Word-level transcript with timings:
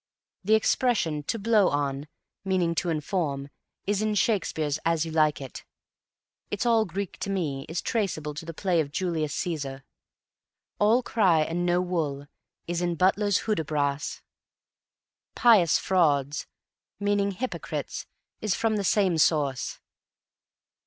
The 0.43 0.55
expression 0.55 1.21
"to 1.25 1.37
blow 1.37 1.69
on," 1.69 2.07
meaning 2.43 2.73
to 2.73 2.89
inform, 2.89 3.49
is 3.85 4.01
in 4.01 4.15
Shakespeare's 4.15 4.79
"As 4.83 5.05
You 5.05 5.11
Like 5.11 5.39
it." 5.39 5.63
"It's 6.49 6.65
all 6.65 6.85
Greek 6.85 7.19
to 7.19 7.29
me" 7.29 7.67
is 7.69 7.83
traceable 7.83 8.33
to 8.33 8.43
the 8.43 8.51
play 8.55 8.79
of 8.79 8.91
"Julius 8.91 9.31
Caesar." 9.35 9.83
"All 10.79 11.03
cry 11.03 11.41
and 11.43 11.67
no 11.67 11.81
wool" 11.81 12.25
is 12.65 12.81
in 12.81 12.95
Butler's 12.95 13.41
"Hudibras." 13.45 14.23
"Pious 15.35 15.77
frauds," 15.77 16.47
meaning 16.99 17.33
hypocrites, 17.33 18.07
is 18.41 18.55
from 18.55 18.77
the 18.77 18.83
same 18.83 19.19
source. 19.19 19.79